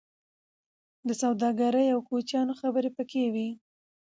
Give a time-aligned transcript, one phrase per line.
[1.07, 3.49] د سوداګرۍ او کوچیانو خبرې پکې دي.